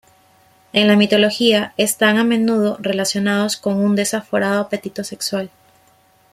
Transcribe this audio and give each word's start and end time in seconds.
En 0.73 0.87
la 0.87 0.95
mitología 0.95 1.75
están 1.77 2.17
a 2.17 2.23
menudo 2.23 2.75
relacionados 2.81 3.55
con 3.55 3.75
un 3.75 3.95
desaforado 3.95 4.59
apetito 4.59 5.03
sexual. 5.03 5.51